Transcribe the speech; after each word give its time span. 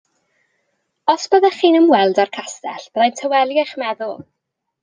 Os 1.13 1.25
byddech 1.35 1.59
chi'n 1.59 1.77
ymweld 1.81 2.23
â'r 2.25 2.33
castell 2.39 2.89
byddai'n 2.97 3.15
tawelu 3.23 3.63
eich 3.65 3.79
meddwl. 3.83 4.19